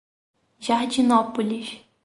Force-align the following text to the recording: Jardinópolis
Jardinópolis 0.59 1.85